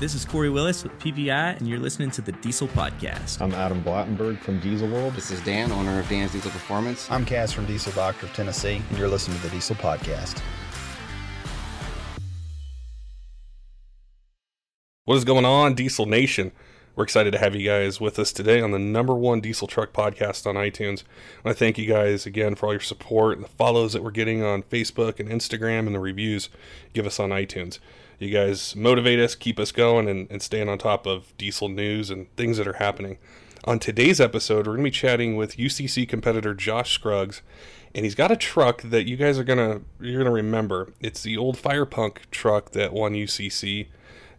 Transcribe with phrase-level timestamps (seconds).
[0.00, 3.40] This is Corey Willis with PPI, and you're listening to the Diesel Podcast.
[3.40, 5.14] I'm Adam Blattenberg from Diesel World.
[5.14, 7.08] This is Dan, owner of Dan's Diesel Performance.
[7.12, 10.42] I'm Cass from Diesel Doctor of Tennessee, and you're listening to the Diesel Podcast.
[15.04, 16.50] What is going on, Diesel Nation?
[16.96, 19.92] We're excited to have you guys with us today on the number one diesel truck
[19.92, 21.04] podcast on iTunes.
[21.44, 24.10] I want to thank you guys again for all your support, the follows that we're
[24.10, 26.48] getting on Facebook and Instagram, and the reviews
[26.92, 27.78] give us on iTunes.
[28.24, 32.08] You guys motivate us, keep us going, and, and staying on top of diesel news
[32.08, 33.18] and things that are happening.
[33.64, 37.42] On today's episode, we're going to be chatting with UCC competitor Josh Scruggs,
[37.94, 40.94] and he's got a truck that you guys are gonna you're gonna remember.
[41.00, 43.88] It's the old Firepunk truck that won UCC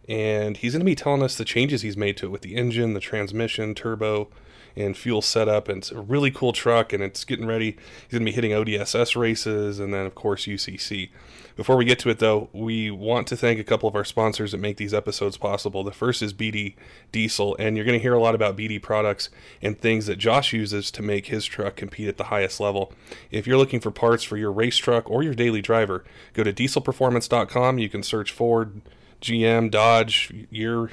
[0.08, 2.56] and he's going to be telling us the changes he's made to it with the
[2.56, 4.28] engine, the transmission, turbo,
[4.76, 5.68] and fuel setup.
[5.68, 7.72] And it's a really cool truck, and it's getting ready.
[7.72, 11.10] He's going to be hitting ODSS races, and then of course UCC.
[11.56, 14.52] Before we get to it, though, we want to thank a couple of our sponsors
[14.52, 15.82] that make these episodes possible.
[15.82, 16.74] The first is BD
[17.12, 19.30] Diesel, and you're going to hear a lot about BD products
[19.62, 22.92] and things that Josh uses to make his truck compete at the highest level.
[23.30, 26.52] If you're looking for parts for your race truck or your daily driver, go to
[26.52, 27.78] dieselperformance.com.
[27.78, 28.82] You can search Ford.
[29.20, 30.90] GM, Dodge, year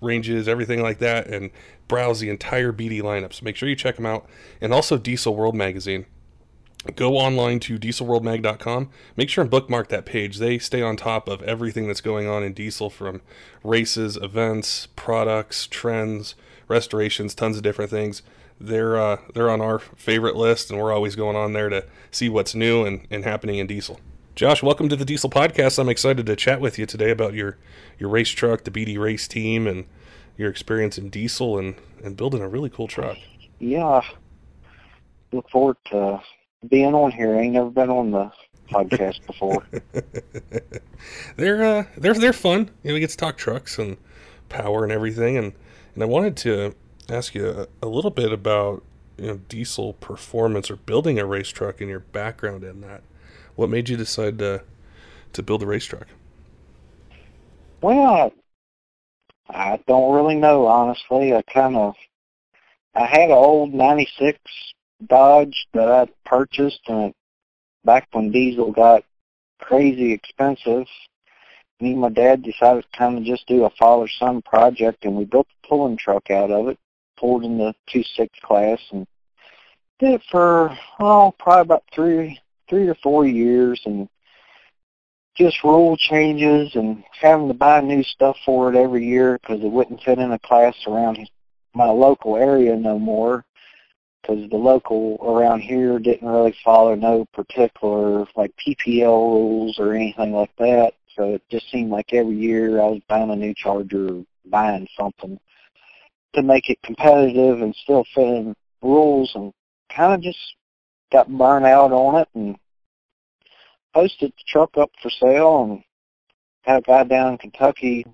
[0.00, 1.50] ranges, everything like that, and
[1.88, 3.32] browse the entire BD lineup.
[3.32, 4.28] So make sure you check them out.
[4.60, 6.06] And also Diesel World Magazine.
[6.96, 8.90] Go online to dieselworldmag.com.
[9.16, 10.38] Make sure and bookmark that page.
[10.38, 13.22] They stay on top of everything that's going on in diesel from
[13.62, 16.34] races, events, products, trends,
[16.66, 18.22] restorations, tons of different things.
[18.60, 22.28] They're uh, they're on our favorite list, and we're always going on there to see
[22.28, 24.00] what's new and, and happening in diesel.
[24.34, 25.78] Josh, welcome to the Diesel Podcast.
[25.78, 27.58] I'm excited to chat with you today about your,
[27.98, 29.84] your race truck, the BD race team, and
[30.38, 33.18] your experience in diesel and, and building a really cool truck.
[33.58, 34.00] Yeah.
[35.32, 36.22] Look forward to
[36.66, 37.36] being on here.
[37.36, 38.32] I ain't never been on the
[38.70, 39.66] podcast before.
[41.36, 42.70] they're uh, they're they're fun.
[42.82, 43.98] You know, we get to talk trucks and
[44.48, 45.52] power and everything, and,
[45.94, 46.74] and I wanted to
[47.10, 47.48] ask you
[47.82, 48.82] a, a little bit about
[49.18, 53.02] you know diesel performance or building a race truck and your background in that.
[53.56, 54.62] What made you decide to
[55.32, 56.06] to build a race truck?
[57.80, 58.32] Well,
[59.48, 61.34] I, don't really know honestly.
[61.34, 61.94] I kind of
[62.94, 64.38] I had an old '96
[65.06, 67.12] Dodge that I purchased, and
[67.84, 69.04] back when diesel got
[69.58, 70.86] crazy expensive,
[71.80, 75.24] me and my dad decided to kind of just do a father-son project, and we
[75.24, 76.78] built a pulling truck out of it,
[77.18, 79.06] pulled in the two six class, and
[79.98, 82.38] did it for oh probably about three
[82.72, 84.08] three or four years and
[85.36, 89.70] just rule changes and having to buy new stuff for it every year because it
[89.70, 91.18] wouldn't fit in a class around
[91.74, 93.44] my local area no more
[94.22, 100.32] because the local around here didn't really follow no particular like PPL rules or anything
[100.32, 100.94] like that.
[101.14, 105.38] So it just seemed like every year I was buying a new charger, buying something
[106.34, 109.52] to make it competitive and still fit in rules and
[109.94, 110.38] kind of just
[111.12, 112.56] got burned out on it and
[113.94, 115.84] posted the truck up for sale and
[116.62, 118.06] had a guy down in Kentucky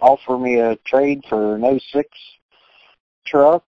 [0.00, 2.08] offer me a trade for an 06
[3.26, 3.64] truck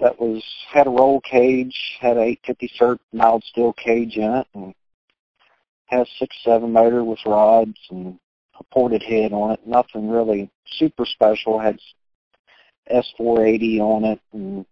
[0.00, 4.46] that was had a roll cage, had a 850 cert mild steel cage in it,
[4.54, 4.74] and
[5.86, 8.18] has six seven motor with rods and
[8.58, 9.60] a ported head on it.
[9.66, 11.58] Nothing really super special.
[11.58, 11.78] Had
[12.92, 14.66] S480 on it and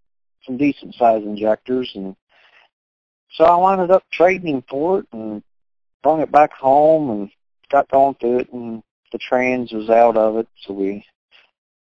[0.44, 2.14] some decent size injectors, and
[3.32, 5.42] so I wound up trading for it and
[6.04, 7.30] brought it back home and
[7.72, 10.46] got going through it and the trans was out of it.
[10.62, 11.04] So we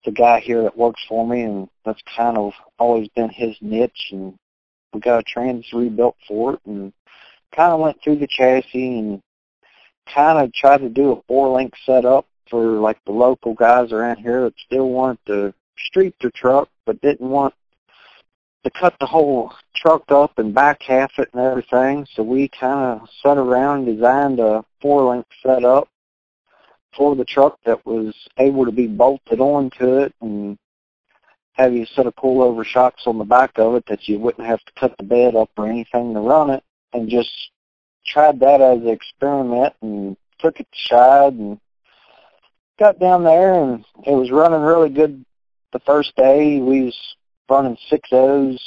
[0.06, 4.10] the guy here that works for me and that's kind of always been his niche
[4.12, 4.34] and
[4.94, 6.94] we got a trans rebuilt for it and
[7.54, 9.22] kind of went through the chassis and
[10.14, 14.18] kind of tried to do a four link setup for like the local guys around
[14.18, 17.54] here that still want to street their truck but didn't want
[18.68, 22.06] to cut the whole truck up and back half it and everything.
[22.14, 25.88] So we kind of sat around and designed a four-link setup
[26.96, 30.58] for the truck that was able to be bolted onto it and
[31.54, 34.64] have you set of coilover shocks on the back of it that you wouldn't have
[34.66, 36.64] to cut the bed up or anything to run it
[36.94, 37.32] and just
[38.06, 41.60] tried that as an experiment and took it to Scheid and
[42.80, 45.24] got down there and it was running really good
[45.72, 46.60] the first day.
[46.60, 46.98] We was
[47.50, 48.60] running six O's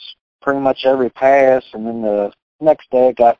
[0.42, 3.38] pretty much every pass, and then the next day it got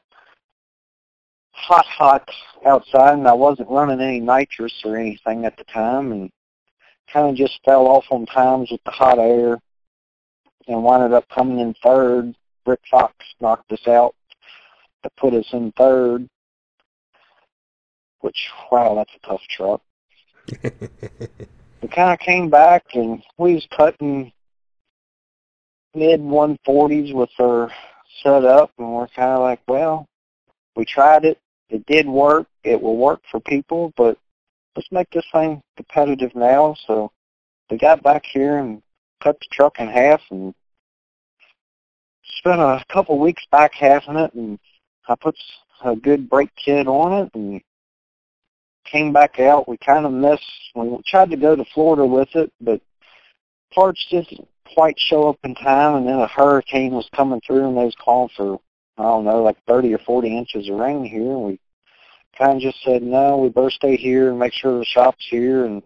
[1.53, 2.29] hot, hot
[2.67, 6.31] outside, and I wasn't running any nitrous or anything at the time, and
[7.13, 9.59] kind of just fell off on times with the hot air,
[10.69, 12.35] and wound up coming in third.
[12.67, 14.15] Rick Fox knocked us out
[15.03, 16.29] to put us in third,
[18.21, 19.81] which wow, that's a tough truck.
[21.83, 24.33] we kind of came back and we was cutting
[25.95, 27.71] mid 140s with her
[28.23, 30.07] set up, and we're kind of like, well,
[30.77, 31.39] we tried it.
[31.69, 32.47] It did work.
[32.65, 34.19] It will work for people, but
[34.77, 36.75] let's make this thing competitive now.
[36.87, 37.11] So
[37.71, 38.83] we got back here and
[39.23, 40.55] cut the truck in half and
[42.39, 44.59] spent a couple weeks back halving it, and
[45.09, 45.37] I put
[45.85, 47.61] a good brake kit on it and
[48.85, 49.69] came back out.
[49.69, 50.45] We kind of missed.
[50.75, 52.81] We tried to go to Florida with it, but
[53.73, 55.97] parts didn't quite show up in time.
[55.97, 58.61] And then a hurricane was coming through, and they was calling for
[59.01, 61.33] I don't know, like 30 or 40 inches of rain here.
[61.33, 61.61] And we
[62.37, 65.65] kind of just said, no, we better stay here and make sure the shop's here
[65.65, 65.83] and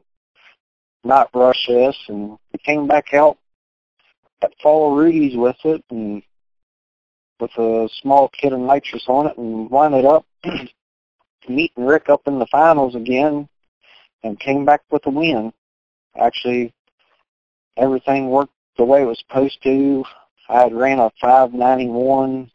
[1.04, 1.96] not rush this.
[2.08, 3.38] And we came back out
[4.42, 6.25] at Fall Rudy's with it and
[7.38, 10.26] with a small kit of nitrous on it and it up
[11.48, 13.48] meeting Rick up in the finals again
[14.25, 15.52] and came back with a win.
[16.19, 16.72] Actually,
[17.76, 20.05] everything worked the way it was supposed to.
[20.49, 22.50] I had ran a 591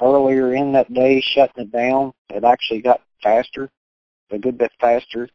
[0.00, 2.12] earlier in that day, shutting it down.
[2.28, 3.70] It actually got faster,
[4.30, 5.28] a good bit faster.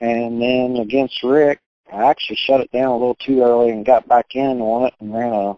[0.00, 1.60] And then against Rick,
[1.92, 4.94] I actually shut it down a little too early and got back in on it
[5.00, 5.56] and ran a, I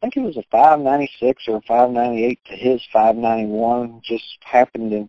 [0.00, 4.00] think it was a 596 or a 598 to his 591.
[4.04, 5.08] Just happened to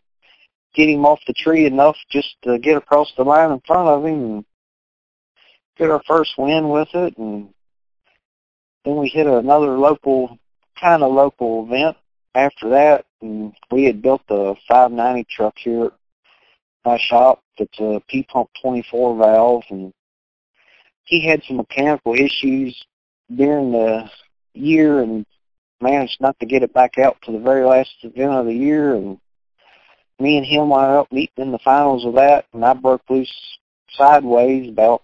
[0.74, 4.06] get him off the tree enough just to get across the line in front of
[4.06, 4.46] him and
[5.78, 7.18] get our first win with it.
[7.18, 7.50] And
[8.86, 10.38] then we hit another local,
[10.80, 11.98] kind of local event
[12.36, 13.06] after that.
[13.22, 15.92] And we had built a 590 truck here at
[16.86, 17.42] my shop.
[17.58, 19.64] It's a P-pump 24 valve.
[19.70, 19.92] And
[21.06, 22.80] he had some mechanical issues
[23.36, 24.10] during the
[24.54, 25.26] year and
[25.82, 28.94] managed not to get it back out to the very last event of the year.
[28.94, 29.18] And
[30.20, 33.34] me and him wound up meeting in the finals of that, and I broke loose
[33.90, 35.02] sideways about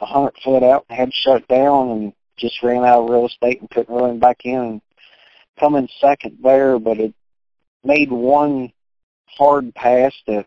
[0.00, 3.26] a hundred foot out and had to shut down and just ran out of real
[3.26, 4.80] estate and couldn't run back in and
[5.58, 7.14] come in second there, but it
[7.84, 8.72] made one
[9.26, 10.46] hard pass that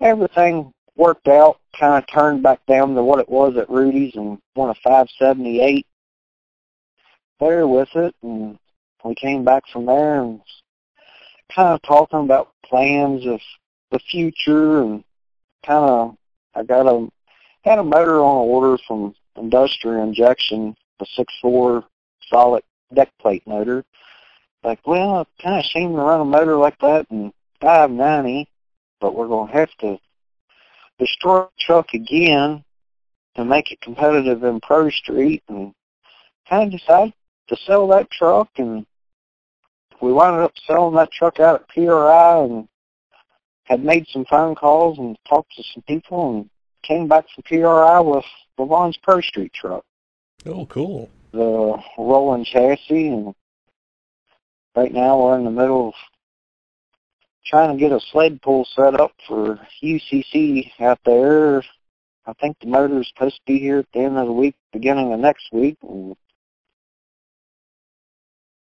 [0.00, 4.38] everything worked out, kind of turned back down to what it was at Rudy's and
[4.56, 5.86] won a 578
[7.40, 8.58] there with it, and
[9.04, 10.40] we came back from there and
[11.54, 13.40] kind of talking about plans of
[13.90, 15.04] the future and
[15.64, 16.16] kind of
[16.54, 17.08] I got a
[17.62, 21.84] had a motor on order from Industrial Injection, a six four
[22.28, 22.62] solid
[22.94, 23.84] deck plate motor.
[24.64, 28.48] Like, well, I kind of seem to run a motor like that in 590,
[29.00, 29.98] but we're going to have to
[30.98, 32.64] destroy the truck again
[33.36, 35.72] to make it competitive in Pro Street, and
[36.48, 37.14] kind of decided
[37.48, 38.84] to sell that truck and
[40.00, 42.68] we wound up selling that truck out at PRI and
[43.64, 46.50] had made some phone calls and talked to some people and
[46.82, 48.24] came back from PRI with
[48.56, 49.84] Levon's Pro Street truck.
[50.46, 51.10] Oh, cool.
[51.32, 53.34] The rolling chassis and
[54.76, 55.94] right now we're in the middle of
[57.46, 61.62] trying to get a sled pull set up for UCC out there.
[62.26, 64.54] I think the motor is supposed to be here at the end of the week,
[64.72, 65.78] beginning of next week.
[65.82, 66.14] And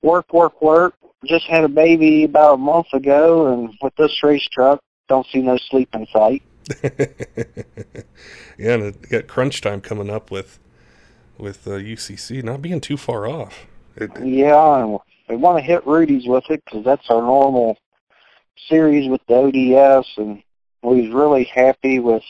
[0.03, 0.95] work, work, work.
[1.25, 5.41] Just had a baby about a month ago, and with this race truck, don't see
[5.41, 6.43] no sleep in sight.
[8.59, 10.61] yeah, and it got crunch time coming up with
[11.39, 13.67] with uh, UCC not being too far off.
[13.97, 14.99] It, yeah, and
[15.29, 17.79] we want to hit Rudy's with it because that's our normal
[18.69, 20.43] series with the ODS, and
[20.83, 22.23] we was really happy with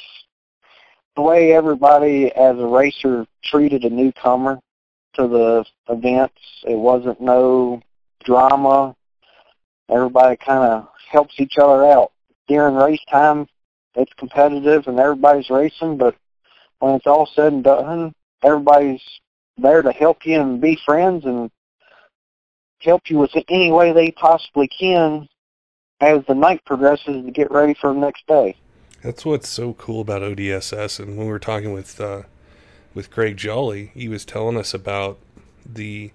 [1.17, 4.61] the way everybody as a racer treated a newcomer
[5.15, 6.41] to the events.
[6.65, 7.83] It wasn't no
[8.25, 8.95] drama.
[9.91, 12.13] Everybody kind of helps each other out.
[12.47, 13.47] During race time,
[13.95, 16.15] it's competitive and everybody's racing, but
[16.79, 19.03] when it's all said and done, everybody's
[19.57, 21.51] there to help you and be friends and
[22.81, 25.29] help you with any way they possibly can
[26.01, 28.57] as the night progresses to get ready for the next day.
[29.03, 31.01] That's what's so cool about ODSS.
[31.01, 32.23] And when we were talking with uh,
[32.95, 35.19] with Greg Jolly, he was telling us about
[35.65, 36.13] the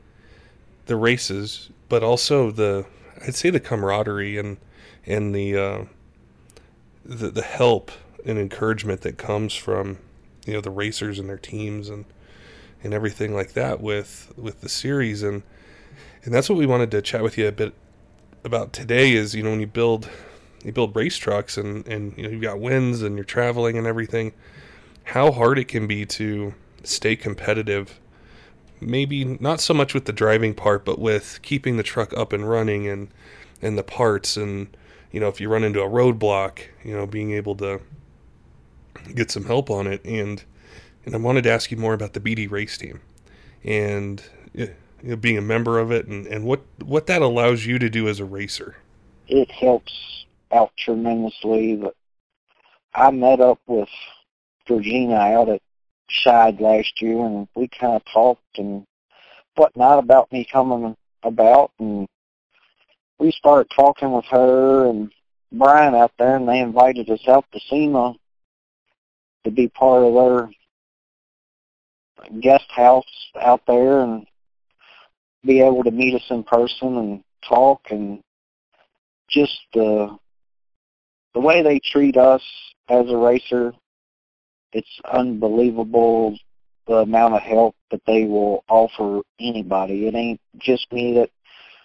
[0.86, 2.86] the races, but also the
[3.25, 4.58] I'd say the camaraderie and
[5.06, 5.86] and the uh,
[7.06, 7.92] the the help
[8.25, 10.00] and encouragement that comes from
[10.46, 12.06] you know the racers and their teams and
[12.84, 15.24] and everything like that with with the series.
[15.24, 15.44] And
[16.24, 17.74] and that's what we wanted to chat with you a bit
[18.44, 20.10] about today is you know when you build
[20.64, 23.88] you build race trucks and and you know you've got wins and you're traveling and
[23.88, 24.34] everything
[25.06, 28.00] how hard it can be to stay competitive.
[28.80, 32.48] Maybe not so much with the driving part but with keeping the truck up and
[32.50, 33.10] running and
[33.62, 34.36] and the parts.
[34.36, 34.76] And
[35.12, 37.80] you know if you run into a roadblock you know being able to
[39.15, 40.43] get some help on it and
[41.05, 43.01] and I wanted to ask you more about the BD race team
[43.63, 44.24] and
[44.55, 44.69] you
[45.03, 48.07] know, being a member of it and, and what, what that allows you to do
[48.07, 48.77] as a racer.
[49.27, 51.75] It helps out tremendously.
[51.75, 51.95] But
[52.93, 53.89] I met up with
[54.67, 55.62] Georgina out at
[56.10, 58.86] Scheid last year, and we kind of talked and
[59.55, 62.07] whatnot about me coming about, and
[63.19, 65.12] we started talking with her and
[65.51, 68.15] Brian out there, and they invited us out to SEMA
[69.44, 70.50] to be part of their
[72.40, 73.04] guest house
[73.42, 74.26] out there and
[75.46, 78.22] be able to meet us in person and talk and
[79.30, 80.18] just the
[81.34, 82.42] the way they treat us
[82.90, 83.74] as a racer
[84.74, 86.36] it's unbelievable
[86.88, 90.08] the amount of help that they will offer anybody.
[90.08, 91.30] It ain't just me that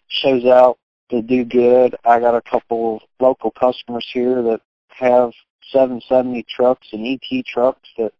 [0.08, 0.78] shows out
[1.10, 1.94] to do good.
[2.04, 5.30] I got a couple local customers here that have
[5.72, 8.12] 770 trucks and ET trucks that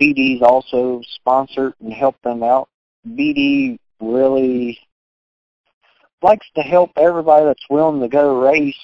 [0.00, 2.68] BD's also sponsored and helped them out.
[3.06, 4.78] BD really
[6.22, 8.74] likes to help everybody that's willing to go race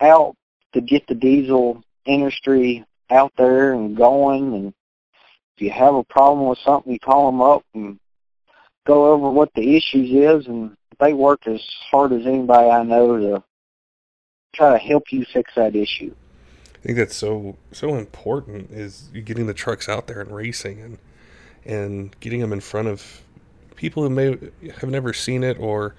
[0.00, 0.36] out
[0.72, 4.54] to get the diesel industry out there and going.
[4.54, 4.74] And
[5.56, 7.98] if you have a problem with something, you call them up and
[8.86, 10.46] go over what the issues is.
[10.46, 13.44] And they work as hard as anybody I know to
[14.54, 16.14] try to help you fix that issue.
[16.80, 20.98] I think that's so so important is getting the trucks out there and racing and
[21.64, 23.22] and getting them in front of
[23.76, 24.36] people who may
[24.80, 25.94] have never seen it or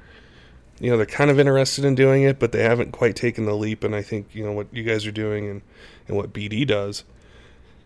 [0.80, 3.54] you know they're kind of interested in doing it but they haven't quite taken the
[3.54, 5.62] leap and I think you know what you guys are doing and
[6.08, 7.04] and what BD does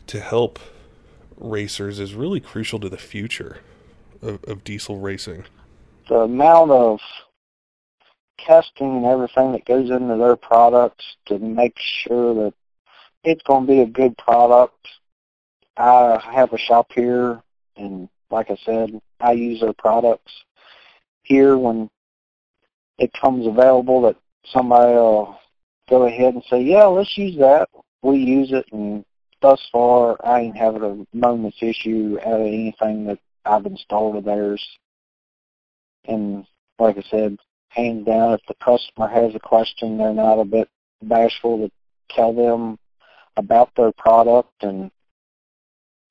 [0.08, 0.60] to help
[1.38, 3.58] racers is really crucial to the future
[4.22, 5.44] of, of diesel racing.
[6.08, 7.00] The amount of
[8.40, 12.54] testing and everything that goes into their products to make sure that
[13.25, 14.88] it's going to be a good product.
[15.77, 17.41] I have a shop here,
[17.75, 20.32] and like I said, I use their products
[21.24, 21.89] here when
[22.98, 24.15] it comes available that
[24.46, 25.38] somebody will
[25.89, 27.67] go ahead and say, yeah, let's use that.
[28.01, 29.03] We use it, and
[29.41, 34.25] thus far, I ain't having a moment's issue out of anything that I've installed of
[34.25, 34.63] theirs.
[36.05, 36.46] And
[36.79, 37.38] like I said,
[37.70, 40.70] hands down, if the customer has a question, they're not a bit
[41.01, 41.72] bashful to
[42.15, 42.77] tell them
[43.38, 44.92] about their product and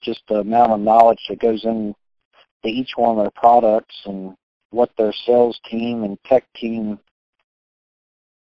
[0.02, 1.94] just the amount of knowledge that goes into
[2.64, 4.34] each one of their products and
[4.70, 6.98] what their sales team and tech team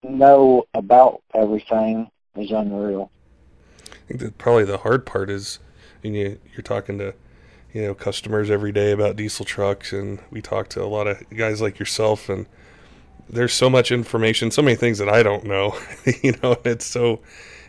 [0.04, 3.10] know about everything is unreal.
[3.92, 5.60] I think that probably the hard part is,
[6.04, 7.14] you, you're talking to,
[7.74, 11.30] you know, customers every day about diesel trucks, and we talk to a lot of
[11.36, 12.48] guys like yourself, and
[13.30, 15.78] there's so much information, so many things that I don't know,
[16.24, 17.22] you know, it's so,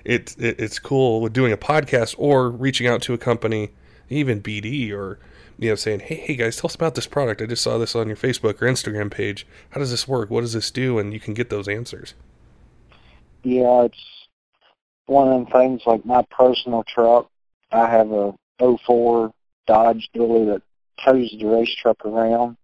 [0.05, 3.71] it, it it's cool with doing a podcast or reaching out to a company,
[4.09, 5.19] even BD or
[5.59, 7.43] you know saying, hey hey guys, tell us about this product.
[7.43, 9.47] I just saw this on your Facebook or Instagram page.
[9.71, 10.31] How does this work?
[10.31, 10.99] What does this do?
[10.99, 12.15] And you can get those answers.
[13.43, 14.29] Yeah, it's
[15.07, 17.29] one of them things like my personal truck.
[17.73, 19.33] I have a 04
[19.67, 20.62] Dodge Dually that
[21.05, 22.57] tows the race truck around.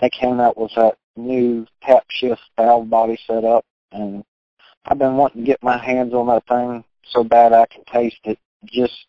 [0.00, 4.24] They came out with that new tap shift valve body setup, and
[4.84, 8.20] I've been wanting to get my hands on that thing so bad I can taste
[8.24, 9.06] it just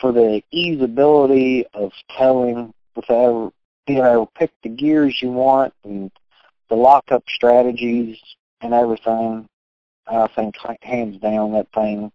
[0.00, 3.52] for the easeability of towing without
[3.86, 6.10] being able to pick the gears you want and
[6.68, 8.18] the lockup strategies
[8.60, 9.48] and everything.
[10.06, 12.12] I think hands down that thing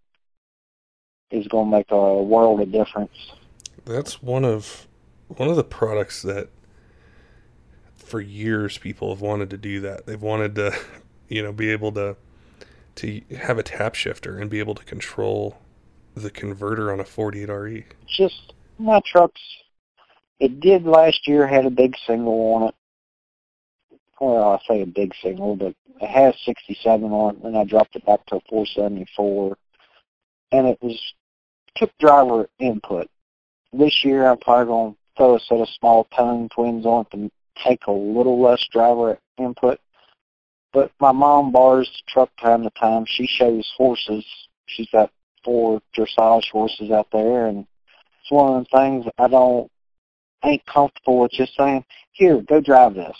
[1.32, 3.32] is going to make a world of difference.
[3.86, 4.88] That's one of
[5.28, 6.50] one of the products that
[8.10, 10.06] for years people have wanted to do that.
[10.06, 10.78] They've wanted to,
[11.28, 12.16] you know, be able to
[12.96, 15.58] to have a tap shifter and be able to control
[16.16, 17.86] the converter on a 48RE?
[18.08, 19.42] Just my trucks.
[20.40, 22.76] It did last year had a big single on it.
[24.20, 27.96] Well, I say a big single, but it has 67 on it, and I dropped
[27.96, 29.58] it back to a 474.
[30.52, 31.00] And it was
[31.76, 33.10] took driver input.
[33.72, 37.12] This year, I'm probably going to throw a set of small tone twins on it
[37.12, 37.32] to
[37.66, 39.80] take a little less driver input.
[40.72, 43.06] But my mom borrows the truck time to time.
[43.08, 44.26] She shows horses.
[44.68, 45.12] She's got
[45.44, 47.66] four dressage horses out there, and
[48.22, 49.72] it's one of the things I don't
[50.44, 53.18] ain't comfortable with just saying, here, go drive this.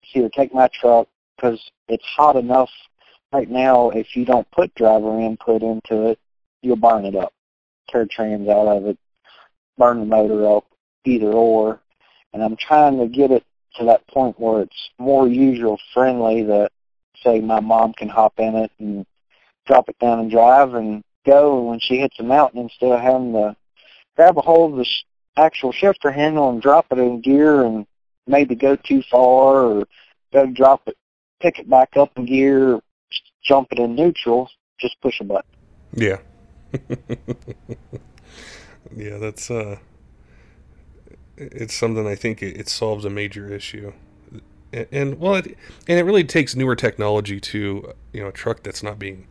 [0.00, 2.70] Here, take my truck, because it's hot enough
[3.32, 3.90] right now.
[3.90, 6.18] If you don't put driver input into it,
[6.62, 7.32] you'll burn it up,
[7.90, 8.98] tear trans out of it,
[9.76, 10.64] burn the motor up,
[11.04, 11.80] either or.
[12.32, 13.44] And I'm trying to get it
[13.76, 16.70] to that point where it's more user friendly that
[17.22, 19.06] say my mom can hop in it and
[19.66, 23.32] drop it down and drive and go when she hits a mountain instead of having
[23.32, 23.54] to
[24.16, 24.86] grab a hold of the
[25.36, 27.86] actual shifter handle and drop it in gear and
[28.26, 29.84] maybe go too far or
[30.32, 30.96] go drop it,
[31.40, 32.80] pick it back up in gear,
[33.44, 34.48] jump it in neutral,
[34.80, 35.50] just push a button.
[35.94, 36.18] Yeah.
[38.94, 39.78] yeah, that's uh
[41.38, 43.92] it's something I think it, it solves a major issue.
[44.72, 48.62] And, and well, it, and it really takes newer technology to you know a truck
[48.62, 49.26] that's not being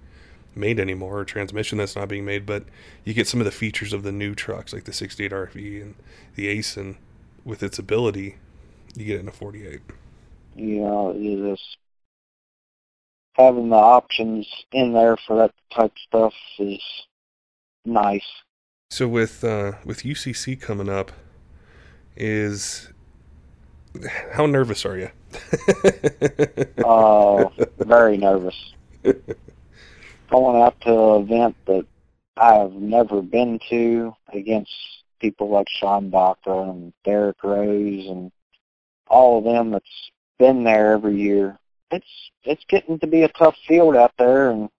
[0.55, 2.45] made anymore, or transmission that's not being made.
[2.45, 2.63] But
[3.03, 5.95] you get some of the features of the new trucks, like the 68 RFE and
[6.35, 6.97] the Aisin,
[7.45, 8.37] with its ability,
[8.95, 9.81] you get it in a 48.
[10.55, 11.77] Yeah, you just
[13.33, 16.81] having the options in there for that type of stuff is
[17.85, 18.25] nice.
[18.89, 21.11] So with uh, with UCC coming up,
[22.17, 22.89] is
[24.31, 25.09] how nervous are you?
[26.85, 28.73] uh, very nervous.
[30.29, 31.85] Going out to an event that
[32.35, 34.71] I've never been to against
[35.19, 38.31] people like Sean Baca and Derek Rose and
[39.07, 41.57] all of them that's been there every year.
[41.91, 42.05] It's
[42.43, 44.69] it's getting to be a tough field out there and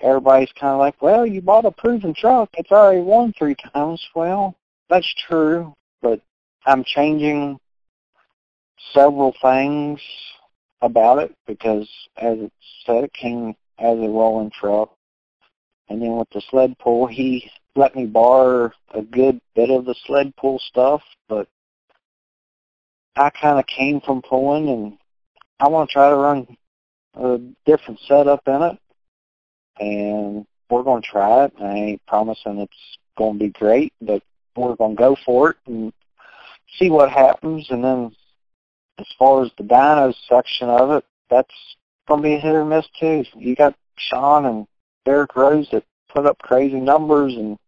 [0.00, 2.50] everybody's kind of like, well, you bought a proven truck.
[2.58, 4.06] It's already won three times.
[4.14, 4.54] Well,
[4.88, 6.20] that's true, but
[6.64, 7.58] I'm changing
[8.92, 10.00] several things
[10.82, 12.52] about it because, as it
[12.84, 14.92] said, it came as a rolling truck.
[15.88, 19.94] And then with the sled pull, he let me borrow a good bit of the
[20.06, 21.48] sled pull stuff, but
[23.16, 24.98] I kind of came from pulling, and
[25.60, 26.56] I want to try to run
[27.14, 28.78] a different setup in it.
[29.78, 31.52] And we're going to try it.
[31.60, 34.22] I ain't promising it's going to be great, but
[34.56, 35.92] we're going to go for it and
[36.78, 37.66] see what happens.
[37.70, 38.14] And then
[38.98, 41.54] as far as the dyno section of it, that's
[42.08, 43.24] going to be a hit or miss too.
[43.36, 44.66] You got Sean and
[45.04, 47.58] Derek Rose that put up crazy numbers, and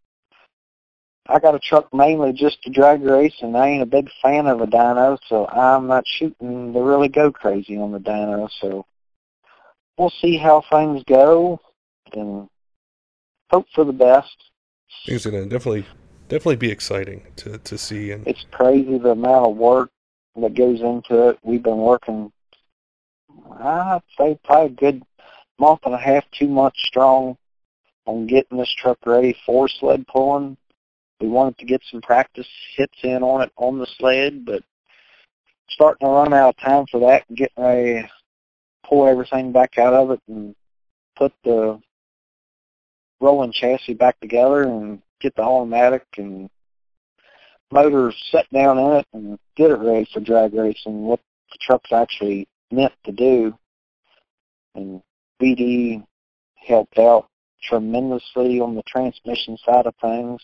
[1.27, 4.47] I got a truck mainly just to drag race, and I ain't a big fan
[4.47, 8.49] of a dyno, so I'm not shooting to really go crazy on the dyno.
[8.61, 8.87] So
[9.97, 11.61] we'll see how things go,
[12.13, 12.49] and
[13.51, 14.35] hope for the best.
[15.07, 15.87] Things are going to definitely
[16.29, 18.13] definitely be exciting to to see.
[18.13, 19.91] And it's crazy the amount of work
[20.37, 21.39] that goes into it.
[21.43, 22.33] We've been working,
[23.59, 25.03] I'd say, probably a good
[25.59, 27.37] month and a half, two months strong
[28.07, 30.57] on getting this truck ready for sled pulling.
[31.21, 34.63] We wanted to get some practice hits in on it on the sled, but
[35.69, 38.09] starting to run out of time for that and getting ready to
[38.89, 40.55] pull everything back out of it and
[41.17, 41.81] put the
[43.21, 46.49] rolling chassis back together and get the automatic and
[47.71, 51.93] motor set down in it and get it ready for drag racing, what the truck's
[51.93, 53.55] actually meant to do.
[54.75, 55.03] And
[55.41, 56.05] BD
[56.67, 57.29] helped out
[57.63, 60.41] tremendously on the transmission side of things.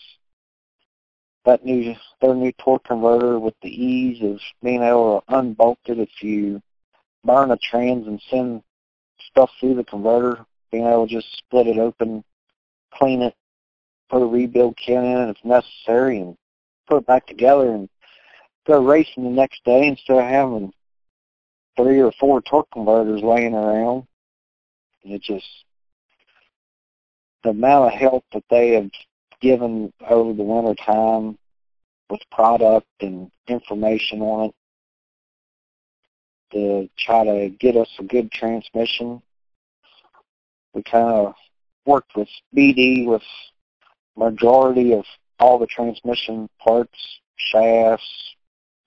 [1.45, 5.99] That new their new torque converter with the ease of being able to unbolt it
[5.99, 6.61] if you
[7.23, 8.63] burn a trans and send
[9.29, 12.23] stuff through the converter, being able to just split it open,
[12.93, 13.35] clean it,
[14.09, 16.37] put a rebuild kit in if necessary, and
[16.87, 17.89] put it back together and
[18.67, 20.71] go racing the next day instead of having
[21.77, 24.05] three or four torque converters laying around.
[25.03, 25.45] And it just
[27.43, 28.89] the amount of help that they have
[29.39, 31.37] given over the winter time
[32.09, 34.55] with product and information on it
[36.51, 39.21] to try to get us a good transmission.
[40.73, 41.33] We kind of
[41.85, 43.21] worked with BD with
[44.17, 45.03] majority of
[45.39, 46.97] all the transmission parts,
[47.35, 48.35] shafts,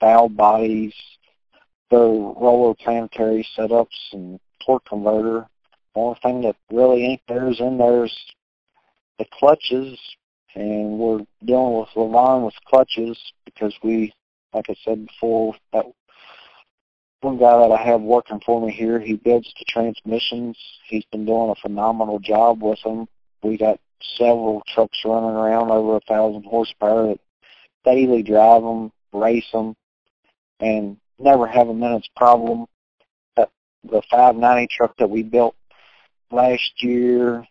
[0.01, 0.95] valve bodies,
[1.91, 5.47] the roller planetary setups and torque converter.
[5.95, 8.17] The only thing that really ain't there is in there's
[9.19, 9.99] the clutches
[10.55, 14.13] and we're dealing with Levon with clutches because we,
[14.53, 15.87] like I said before, that
[17.21, 20.57] one guy that I have working for me here, he builds the transmissions.
[20.89, 23.07] He's been doing a phenomenal job with them.
[23.43, 23.81] We got
[24.17, 27.21] several trucks running around over a thousand horsepower that
[27.85, 29.75] daily drive them, race them,
[30.61, 32.67] and never have a minute's problem.
[33.37, 33.51] That
[33.85, 35.55] the 590 truck that we built
[36.31, 37.47] last year,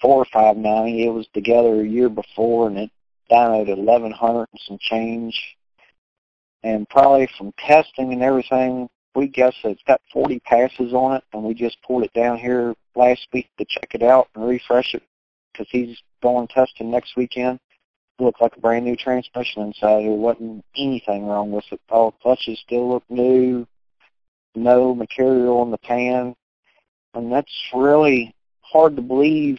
[0.00, 2.90] four 590, it was together a year before, and it
[3.30, 5.56] dynoed at 1100 and some change.
[6.62, 11.42] And probably from testing and everything, we guess it's got 40 passes on it, and
[11.44, 15.02] we just pulled it down here last week to check it out and refresh it
[15.54, 17.60] because he's going testing next weekend.
[18.18, 20.04] Looked like a brand new transmission inside.
[20.04, 21.80] There wasn't anything wrong with it.
[21.90, 23.66] All clutches still look new.
[24.54, 26.34] No material in the pan.
[27.14, 29.58] And that's really hard to believe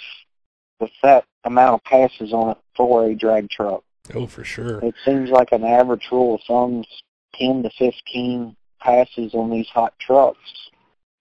[0.79, 3.83] with that amount of passes on it for a drag truck.
[4.13, 4.79] Oh, for sure.
[4.79, 6.87] It seems like an average rule of thumb's
[7.35, 10.69] 10 to 15 passes on these hot trucks.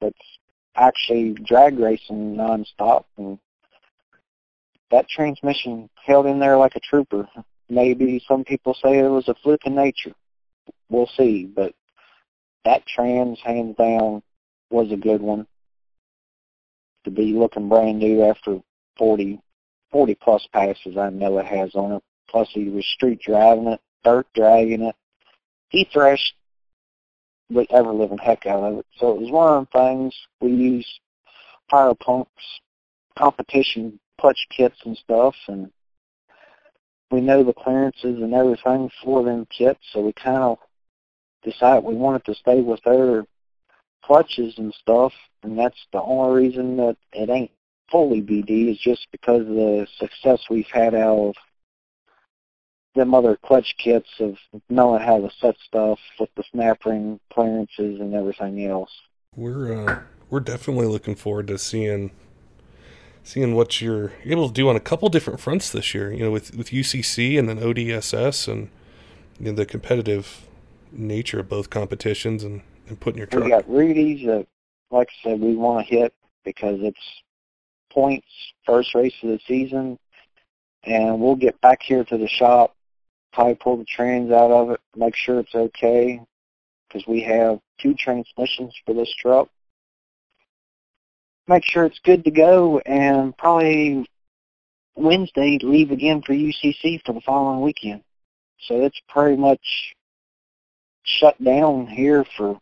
[0.00, 0.14] That's
[0.76, 3.38] actually drag racing nonstop, and
[4.94, 7.28] that transmission held in there like a trooper.
[7.68, 10.12] Maybe some people say it was a fluke in nature.
[10.88, 11.74] We'll see, but
[12.64, 14.22] that trans, hands down,
[14.70, 15.48] was a good one.
[17.04, 18.60] To be looking brand new after
[18.96, 19.40] 40,
[19.90, 22.02] 40 plus passes, I know it has on it.
[22.28, 24.94] Plus, he was street driving it, dirt dragging it.
[25.70, 26.34] He threshed
[27.50, 28.86] the ever living heck out of it.
[28.98, 31.00] So it was one of the things we use
[31.68, 32.30] Pyro Punks
[33.18, 35.70] competition clutch kits and stuff, and
[37.10, 40.58] we know the clearances and everything for them kits, so we kind of
[41.42, 43.24] decided we wanted to stay with their
[44.04, 47.50] clutches and stuff, and that's the only reason that it ain't
[47.90, 51.34] fully BD is just because of the success we've had out of
[52.94, 54.36] them other clutch kits of
[54.68, 58.90] knowing how to set stuff with the snap ring clearances and everything else.
[59.34, 60.00] We're uh,
[60.30, 62.12] we're definitely looking forward to seeing
[63.24, 66.12] seeing what you're able to do on a couple different fronts this year.
[66.12, 68.70] You know, with with UCC and then ODSS and
[69.40, 70.46] you know, the competitive
[70.92, 73.44] nature of both competitions and, and putting your truck.
[73.44, 74.46] We got Rudy's that,
[74.92, 77.22] like I said, we want to hit because it's
[77.90, 78.26] points
[78.64, 79.98] first race of the season,
[80.84, 82.74] and we'll get back here to the shop
[83.34, 86.20] probably pull the trans out of it, make sure it's okay,
[86.88, 89.48] because we have two transmissions for this truck.
[91.46, 94.08] Make sure it's good to go, and probably
[94.96, 98.02] Wednesday leave again for UCC for the following weekend.
[98.66, 99.94] So it's pretty much
[101.02, 102.58] shut down here for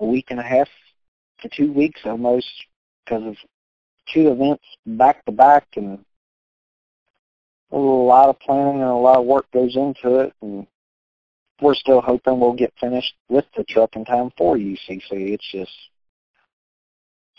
[0.00, 0.68] a week and a half
[1.42, 2.48] to two weeks almost
[3.04, 3.36] because of
[4.12, 6.04] two events back to back and
[7.70, 10.66] a lot of planning and a lot of work goes into it, and
[11.60, 15.02] we're still hoping we'll get finished with the truck in time for UCC.
[15.10, 15.72] It's just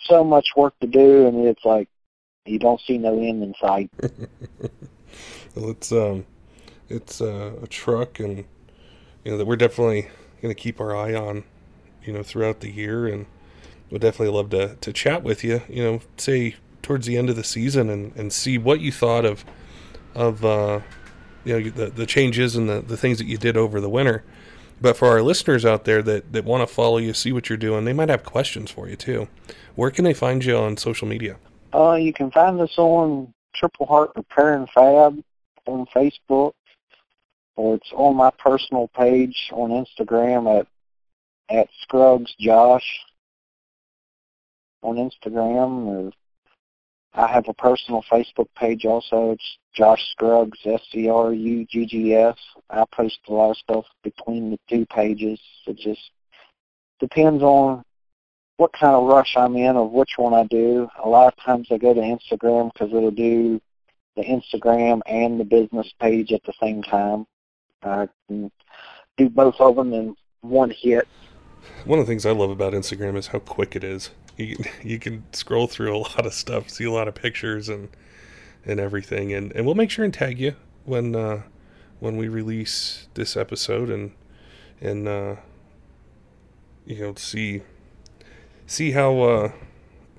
[0.05, 1.89] so much work to do, and it's like
[2.45, 3.89] you don't see no end in sight.
[5.55, 6.25] well, it's um,
[6.89, 8.45] it's uh, a truck, and
[9.23, 10.09] you know that we're definitely
[10.41, 11.43] going to keep our eye on,
[12.03, 13.25] you know, throughout the year, and
[13.89, 15.61] we'd definitely love to to chat with you.
[15.69, 19.25] You know, say towards the end of the season, and and see what you thought
[19.25, 19.45] of
[20.15, 20.81] of uh,
[21.45, 24.23] you know the the changes and the the things that you did over the winter.
[24.83, 27.57] But for our listeners out there that, that want to follow you, see what you're
[27.57, 29.29] doing, they might have questions for you too.
[29.75, 31.37] Where can they find you on social media?
[31.73, 35.23] Uh, you can find us on Triple Heart Repair and Fab
[35.67, 36.51] on Facebook,
[37.55, 40.67] or it's on my personal page on Instagram at
[41.49, 42.99] at Scruggs Josh
[44.81, 46.11] on Instagram, or
[47.15, 49.31] I have a personal Facebook page also.
[49.31, 52.37] It's Josh Scruggs, S-C-R-U-G-G-S.
[52.69, 55.39] I post a lot of stuff between the two pages.
[55.67, 56.01] It just
[56.99, 57.83] depends on
[58.57, 60.89] what kind of rush I'm in of which one I do.
[61.03, 63.61] A lot of times I go to Instagram because it'll do
[64.15, 67.25] the Instagram and the business page at the same time.
[67.83, 68.51] I can
[69.17, 71.07] do both of them in one hit.
[71.85, 74.99] One of the things I love about Instagram is how quick it is you you
[74.99, 77.89] can scroll through a lot of stuff, see a lot of pictures and
[78.65, 81.43] and everything, and and we'll make sure and tag you when uh,
[81.99, 84.11] when we release this episode and
[84.81, 85.35] and uh,
[86.85, 87.61] you know see
[88.67, 89.51] see how uh,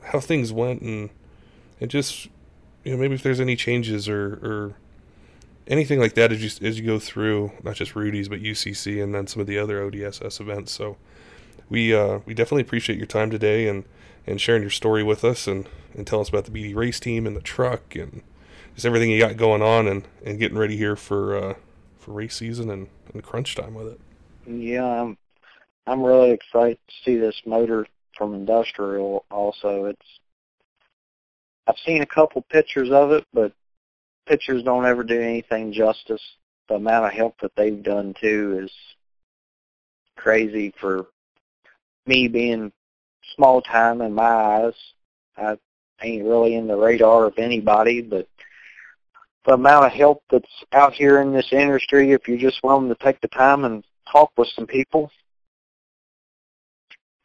[0.05, 1.11] how things went and
[1.81, 2.29] and just
[2.85, 4.77] you know maybe if there's any changes or or
[5.67, 9.15] anything like that as you as you go through not just Rudy's but UCC and
[9.15, 10.73] then some of the other ODSS events.
[10.73, 10.97] So
[11.69, 13.85] we uh, we definitely appreciate your time today and
[14.27, 17.27] and sharing your story with us and, and telling us about the BD race team
[17.27, 18.23] and the truck and
[18.75, 21.55] just everything you got going on and, and getting ready here for uh,
[21.99, 24.01] for race season and, and crunch time with it.
[24.47, 25.17] Yeah, I'm
[25.87, 29.25] I'm really excited to see this motor from Industrial.
[29.31, 30.07] Also, it's
[31.67, 33.53] I've seen a couple pictures of it, but
[34.27, 36.23] pictures don't ever do anything justice.
[36.69, 38.73] The amount of help that they've done too is
[40.17, 41.07] crazy for
[42.07, 42.73] me being
[43.35, 44.75] small time in my eyes.
[45.37, 45.57] I
[46.03, 48.29] ain't really in the radar of anybody, but
[49.47, 52.95] the amount of help that's out here in this industry, if you're just willing to
[52.97, 55.11] take the time and talk with some people,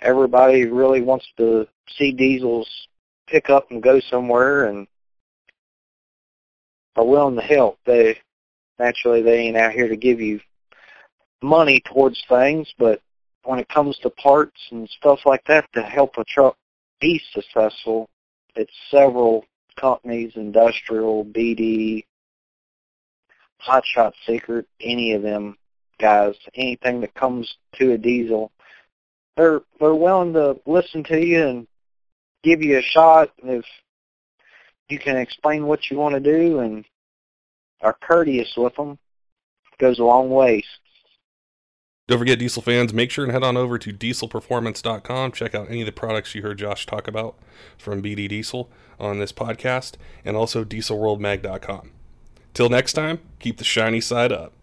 [0.02, 1.67] everybody really wants to
[1.98, 2.67] see diesels
[3.28, 4.88] pick up and go somewhere and
[6.95, 7.78] are willing to help.
[7.86, 8.17] They
[8.80, 10.39] naturally they ain't out here to give you
[11.41, 13.02] money towards things, but
[13.43, 16.58] when it comes to parts and stuff like that to help a truck
[16.99, 18.10] be successful,
[18.56, 19.45] it's several
[19.80, 22.06] companies, industrial, BD,
[23.60, 25.58] Hot Shot Secret, any of them
[25.99, 28.52] guys, anything that comes to a diesel,
[29.36, 31.67] they're they're willing to listen to you and
[32.43, 33.65] give you a shot if
[34.88, 36.86] you can explain what you want to do and
[37.82, 38.97] are courteous with them.
[39.80, 40.65] Goes a long ways.
[42.10, 45.32] Don't forget, diesel fans, make sure and head on over to dieselperformance.com.
[45.32, 47.38] Check out any of the products you heard Josh talk about
[47.78, 48.67] from BD Diesel
[49.00, 49.93] on this podcast,
[50.26, 51.91] and also dieselworldmag.com.
[52.56, 54.54] Till next time, keep the shiny side up.